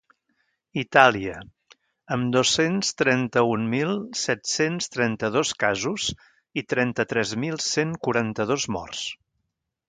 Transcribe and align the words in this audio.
Itàlia, 0.83 1.33
amb 2.15 2.31
dos-cents 2.35 2.89
trenta-un 3.01 3.67
mil 3.73 3.93
set-cents 4.21 4.89
trenta-dos 4.95 5.53
casos 5.65 6.09
i 6.63 6.65
trenta-tres 6.75 7.37
mil 7.45 7.63
cent 7.67 7.93
quaranta-dos 8.09 8.67
morts. 8.79 9.05